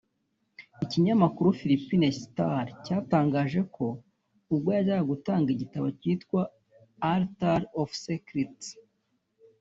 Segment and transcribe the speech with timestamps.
[0.83, 3.85] Ikinyamakuru Philippines Star cyatangaje ko
[4.53, 6.41] ubwo yajyaga gutanga igitabo cyitwa
[7.13, 8.65] ‘Altar of Secrets